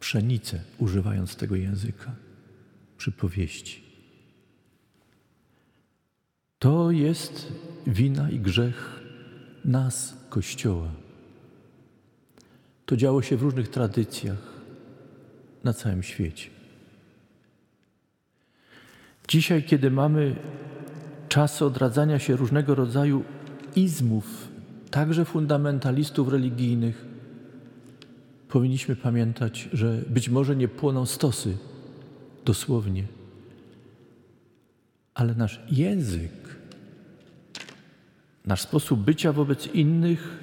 pszenicę, 0.00 0.60
używając 0.78 1.36
tego 1.36 1.56
języka 1.56 2.14
przypowieści. 2.96 3.87
To 6.58 6.90
jest 6.90 7.52
wina 7.86 8.30
i 8.30 8.38
grzech 8.38 9.00
nas, 9.64 10.16
Kościoła. 10.28 10.88
To 12.86 12.96
działo 12.96 13.22
się 13.22 13.36
w 13.36 13.42
różnych 13.42 13.68
tradycjach 13.68 14.38
na 15.64 15.72
całym 15.72 16.02
świecie. 16.02 16.50
Dzisiaj, 19.28 19.62
kiedy 19.62 19.90
mamy 19.90 20.36
czasy 21.28 21.64
odradzania 21.64 22.18
się 22.18 22.36
różnego 22.36 22.74
rodzaju 22.74 23.24
izmów, 23.76 24.48
także 24.90 25.24
fundamentalistów 25.24 26.28
religijnych, 26.28 27.04
powinniśmy 28.48 28.96
pamiętać, 28.96 29.68
że 29.72 30.02
być 30.08 30.28
może 30.28 30.56
nie 30.56 30.68
płoną 30.68 31.06
stosy 31.06 31.56
dosłownie, 32.44 33.04
ale 35.14 35.34
nasz 35.34 35.60
język, 35.70 36.47
nasz 38.48 38.60
sposób 38.60 39.00
bycia 39.00 39.32
wobec 39.32 39.66
innych 39.66 40.38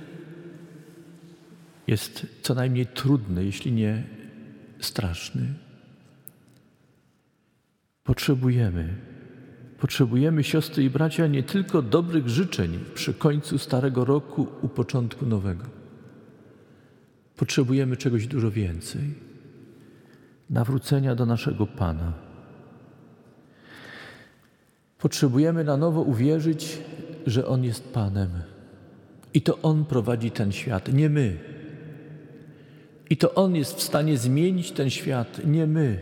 jest 1.87 2.27
co 2.41 2.55
najmniej 2.55 2.87
trudny, 2.87 3.45
jeśli 3.45 3.71
nie 3.71 4.03
straszny. 4.79 5.53
Potrzebujemy, 8.03 8.95
potrzebujemy, 9.79 10.43
siostry 10.43 10.83
i 10.83 10.89
bracia, 10.89 11.27
nie 11.27 11.43
tylko 11.43 11.81
dobrych 11.81 12.29
życzeń 12.29 12.79
przy 12.93 13.13
końcu 13.13 13.57
starego 13.57 14.05
roku, 14.05 14.47
u 14.61 14.67
początku 14.69 15.25
nowego. 15.25 15.65
Potrzebujemy 17.35 17.97
czegoś 17.97 18.27
dużo 18.27 18.51
więcej 18.51 19.13
nawrócenia 20.49 21.15
do 21.15 21.25
naszego 21.25 21.67
Pana. 21.67 22.13
Potrzebujemy 24.97 25.63
na 25.63 25.77
nowo 25.77 26.01
uwierzyć, 26.01 26.77
że 27.25 27.47
On 27.47 27.63
jest 27.63 27.93
Panem 27.93 28.29
i 29.33 29.41
to 29.41 29.57
On 29.61 29.85
prowadzi 29.85 30.31
ten 30.31 30.51
świat, 30.51 30.93
nie 30.93 31.09
my. 31.09 31.37
I 33.09 33.17
to 33.17 33.33
On 33.33 33.55
jest 33.55 33.75
w 33.75 33.81
stanie 33.81 34.17
zmienić 34.17 34.71
ten 34.71 34.89
świat, 34.89 35.45
nie 35.45 35.67
my. 35.67 35.99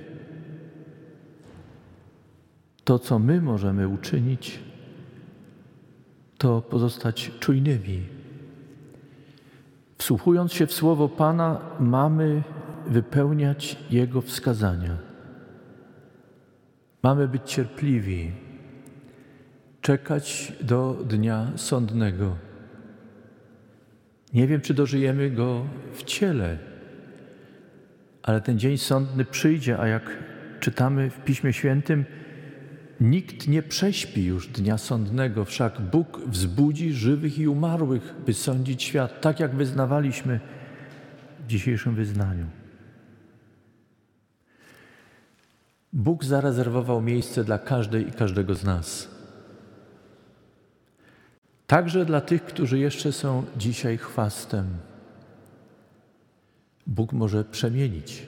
To, 2.84 3.00
co 3.00 3.20
my 3.20 3.42
możemy 3.42 3.88
uczynić, 3.88 4.60
to 6.38 6.62
pozostać 6.62 7.32
czujnymi. 7.40 8.02
Wsłuchując 9.98 10.54
się 10.54 10.68
w 10.68 10.74
słowo 10.74 11.10
Pana, 11.10 11.62
mamy 11.80 12.44
wypełniać 12.88 13.78
Jego 13.90 14.22
wskazania. 14.22 14.98
Mamy 17.04 17.28
być 17.28 17.42
cierpliwi, 17.46 18.32
czekać 19.84 20.54
do 20.62 20.98
dnia 21.06 21.52
sądnego. 21.56 22.38
Nie 24.34 24.48
wiem, 24.48 24.62
czy 24.62 24.74
dożyjemy 24.74 25.32
go 25.32 25.66
w 25.94 26.04
ciele, 26.04 26.58
Ale 28.24 28.42
ten 28.42 28.60
dzień 28.60 28.78
sądny 28.78 29.26
przyjdzie, 29.26 29.80
a 29.80 29.88
jak 29.88 30.24
czytamy 30.60 31.10
w 31.10 31.24
Piśmie 31.24 31.54
Świętym, 31.54 32.06
nikt 33.02 33.48
nie 33.48 33.64
prześpi 33.64 34.26
już 34.26 34.48
dnia 34.48 34.78
sądnego, 34.78 35.46
wszak 35.46 35.82
Bóg 35.82 36.22
wzbudzi 36.28 36.94
żywych 36.94 37.40
i 37.40 37.48
umarłych, 37.48 38.14
by 38.26 38.34
sądzić 38.34 38.84
świat, 38.84 39.22
tak 39.22 39.40
jak 39.40 39.56
wyznawaliśmy 39.56 40.40
w 41.40 41.48
dzisiejszym 41.48 41.96
wyznaniu. 41.96 42.46
Bóg 45.94 46.24
zarezerwował 46.24 47.02
miejsce 47.02 47.44
dla 47.44 47.60
każdej 47.60 48.08
i 48.08 48.12
każdego 48.12 48.56
z 48.56 48.64
nas. 48.64 49.13
Także 51.68 52.06
dla 52.06 52.22
tych, 52.22 52.44
którzy 52.44 52.80
jeszcze 52.80 53.12
są 53.12 53.44
dzisiaj 53.58 53.98
chwastem. 53.98 54.66
Bóg 56.88 57.14
może 57.14 57.44
przemienić 57.44 58.28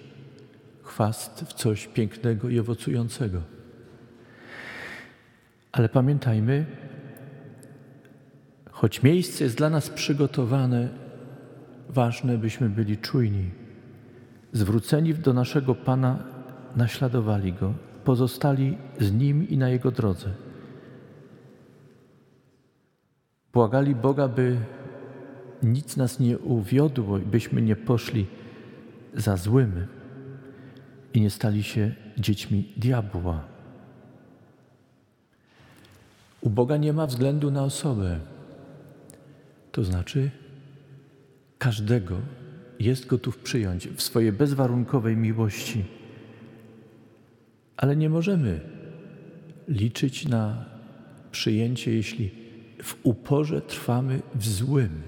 chwast 0.84 1.46
w 1.48 1.54
coś 1.54 1.88
pięknego 1.88 2.50
i 2.50 2.60
owocującego. 2.60 3.42
Ale 5.72 5.90
pamiętajmy, 5.90 6.66
choć 8.72 9.04
miejsce 9.04 9.44
jest 9.44 9.58
dla 9.58 9.70
nas 9.70 9.90
przygotowane, 9.90 10.90
ważne, 11.90 12.38
byśmy 12.38 12.70
byli 12.70 12.98
czujni, 12.98 13.50
zwróceni 14.54 15.14
do 15.14 15.34
naszego 15.34 15.76
Pana, 15.76 16.24
naśladowali 16.76 17.54
Go, 17.54 17.74
pozostali 18.04 18.78
z 19.00 19.12
Nim 19.12 19.50
i 19.50 19.58
na 19.58 19.70
Jego 19.70 19.92
drodze. 19.92 20.45
Błagali 23.56 23.96
Boga, 23.96 24.28
by 24.28 24.58
nic 25.64 25.98
nas 25.98 26.20
nie 26.20 26.38
uwiodło, 26.40 27.20
byśmy 27.20 27.62
nie 27.62 27.76
poszli 27.76 28.26
za 29.14 29.38
złym 29.38 29.88
i 31.14 31.22
nie 31.22 31.30
stali 31.30 31.64
się 31.64 31.96
dziećmi 32.18 32.74
diabła. 32.78 33.44
U 36.42 36.50
Boga 36.50 36.78
nie 36.78 36.94
ma 36.94 37.08
względu 37.08 37.52
na 37.52 37.64
osobę. 37.64 38.20
To 39.72 39.84
znaczy, 39.84 40.32
każdego 41.58 42.18
jest 42.80 43.08
gotów 43.08 43.38
przyjąć 43.38 43.88
w 43.88 44.02
swojej 44.02 44.32
bezwarunkowej 44.32 45.18
miłości. 45.18 45.86
Ale 47.78 47.96
nie 47.96 48.10
możemy 48.10 48.60
liczyć 49.68 50.28
na 50.28 50.66
przyjęcie, 51.32 51.94
jeśli 51.94 52.45
w 52.84 52.96
uporze 53.04 53.62
trwamy 53.62 54.22
w 54.36 54.48
złym. 54.48 55.02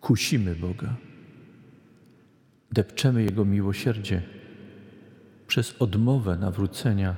Kusimy 0.00 0.54
Boga, 0.54 0.96
depczemy 2.72 3.22
Jego 3.22 3.44
miłosierdzie 3.44 4.22
przez 5.46 5.74
odmowę 5.78 6.36
nawrócenia, 6.36 7.16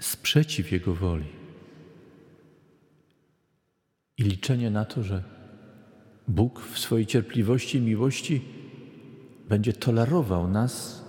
sprzeciw 0.00 0.72
Jego 0.72 0.94
woli. 0.94 1.28
I 4.18 4.22
liczenie 4.22 4.70
na 4.70 4.84
to, 4.84 5.02
że 5.02 5.22
Bóg 6.28 6.60
w 6.60 6.78
swojej 6.78 7.06
cierpliwości 7.06 7.78
i 7.78 7.80
miłości 7.80 8.44
będzie 9.48 9.72
tolerował 9.72 10.48
nas 10.48 11.04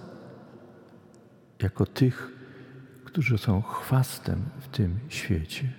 jako 1.61 1.85
tych, 1.85 2.38
którzy 3.09 3.37
są 3.37 3.61
chwastem 3.61 4.49
w 4.59 4.67
tym 4.67 4.99
świecie. 5.09 5.73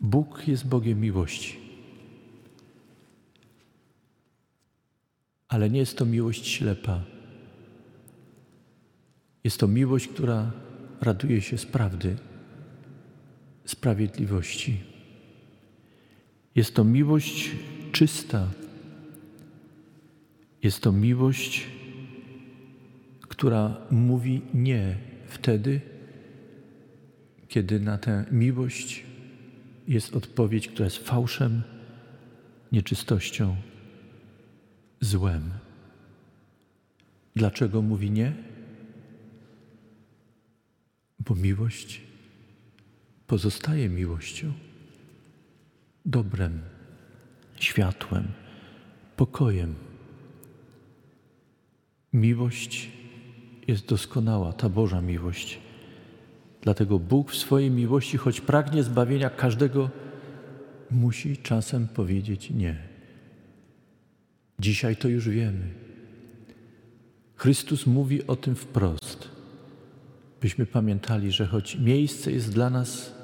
Bóg 0.00 0.48
jest 0.48 0.66
Bogiem 0.66 1.00
miłości. 1.00 1.58
Ale 5.48 5.70
nie 5.70 5.78
jest 5.78 5.98
to 5.98 6.06
miłość 6.06 6.46
ślepa. 6.46 7.00
Jest 9.44 9.60
to 9.60 9.68
miłość, 9.68 10.08
która 10.08 10.52
raduje 11.00 11.42
się 11.42 11.58
z 11.58 11.66
prawdy, 11.66 12.16
sprawiedliwości. 13.64 14.80
Jest 16.54 16.74
to 16.74 16.84
miłość 16.84 17.50
czysta. 17.94 18.50
Jest 20.62 20.80
to 20.80 20.92
miłość, 20.92 21.66
która 23.20 23.76
mówi 23.90 24.42
nie 24.54 24.96
wtedy, 25.26 25.80
kiedy 27.48 27.80
na 27.80 27.98
tę 27.98 28.24
miłość 28.30 29.04
jest 29.88 30.16
odpowiedź, 30.16 30.68
która 30.68 30.84
jest 30.84 30.98
fałszem, 30.98 31.62
nieczystością, 32.72 33.56
złem. 35.00 35.50
Dlaczego 37.36 37.82
mówi 37.82 38.10
nie? 38.10 38.32
Bo 41.18 41.34
miłość 41.34 42.00
pozostaje 43.26 43.88
miłością, 43.88 44.52
dobrem, 46.06 46.73
światłem, 47.60 48.28
pokojem. 49.16 49.74
Miłość 52.12 52.90
jest 53.68 53.86
doskonała, 53.86 54.52
ta 54.52 54.68
Boża 54.68 55.00
miłość. 55.00 55.58
Dlatego 56.62 56.98
Bóg 56.98 57.30
w 57.30 57.36
swojej 57.36 57.70
miłości, 57.70 58.16
choć 58.16 58.40
pragnie 58.40 58.82
zbawienia 58.82 59.30
każdego, 59.30 59.90
musi 60.90 61.36
czasem 61.36 61.88
powiedzieć 61.88 62.50
nie. 62.50 62.76
Dzisiaj 64.58 64.96
to 64.96 65.08
już 65.08 65.28
wiemy. 65.28 65.68
Chrystus 67.36 67.86
mówi 67.86 68.26
o 68.26 68.36
tym 68.36 68.54
wprost, 68.54 69.28
byśmy 70.40 70.66
pamiętali, 70.66 71.32
że 71.32 71.46
choć 71.46 71.76
miejsce 71.76 72.32
jest 72.32 72.52
dla 72.52 72.70
nas 72.70 73.14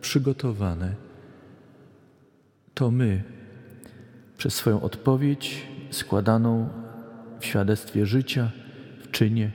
przygotowane, 0.00 0.94
to 2.74 2.90
my 2.90 3.35
przez 4.36 4.54
swoją 4.54 4.80
odpowiedź 4.80 5.66
składaną 5.90 6.68
w 7.40 7.44
świadectwie 7.44 8.06
życia, 8.06 8.50
w 9.02 9.10
czynie, 9.10 9.50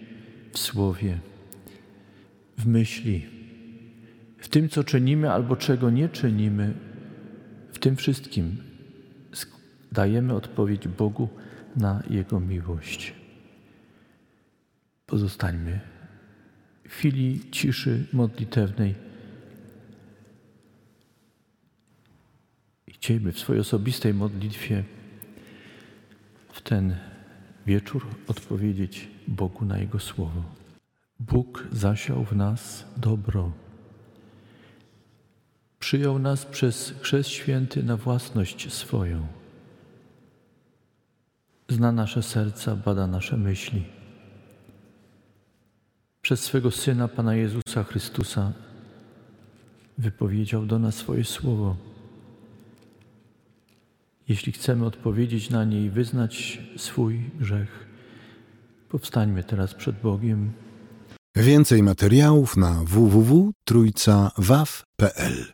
w 0.53 0.59
słowie, 0.59 1.19
w 2.57 2.67
myśli, 2.67 3.25
w 4.37 4.47
tym, 4.47 4.69
co 4.69 4.83
czynimy 4.83 5.31
albo 5.31 5.55
czego 5.55 5.89
nie 5.89 6.09
czynimy, 6.09 6.73
w 7.71 7.79
tym 7.79 7.95
wszystkim 7.95 8.57
dajemy 9.91 10.33
odpowiedź 10.33 10.87
Bogu 10.87 11.29
na 11.75 12.03
Jego 12.09 12.39
miłość. 12.39 13.13
Pozostańmy 15.05 15.79
w 16.87 16.93
chwili 16.93 17.41
ciszy 17.51 18.05
modlitewnej. 18.13 19.10
Chcielibyśmy 23.01 23.31
w 23.31 23.39
swojej 23.39 23.61
osobistej 23.61 24.13
modlitwie 24.13 24.83
w 26.53 26.61
ten 26.61 26.95
wieczór 27.65 28.07
odpowiedzieć 28.27 29.07
Bogu 29.27 29.65
na 29.65 29.77
Jego 29.77 29.99
słowo. 29.99 30.43
Bóg 31.19 31.67
zasiał 31.71 32.23
w 32.23 32.35
nas 32.35 32.85
dobro. 32.97 33.51
Przyjął 35.79 36.19
nas 36.19 36.45
przez 36.45 36.93
chrzest 37.01 37.29
święty 37.29 37.83
na 37.83 37.97
własność 37.97 38.73
swoją. 38.73 39.27
Zna 41.69 41.91
nasze 41.91 42.23
serca, 42.23 42.75
bada 42.75 43.07
nasze 43.07 43.37
myśli. 43.37 43.83
Przez 46.21 46.39
swego 46.43 46.71
Syna, 46.71 47.07
Pana 47.07 47.35
Jezusa 47.35 47.83
Chrystusa, 47.83 48.53
wypowiedział 49.97 50.65
do 50.65 50.79
nas 50.79 50.95
swoje 50.95 51.23
słowo. 51.23 51.90
Jeśli 54.31 54.51
chcemy 54.51 54.85
odpowiedzieć 54.85 55.49
na 55.49 55.63
nie 55.63 55.85
i 55.85 55.89
wyznać 55.89 56.61
swój 56.77 57.31
grzech, 57.39 57.87
powstańmy 58.89 59.43
teraz 59.43 59.73
przed 59.73 60.01
Bogiem. 60.01 60.51
Więcej 61.35 61.83
materiałów 61.83 62.57
na 62.57 62.83
www.trójcawaw.pl 62.83 65.53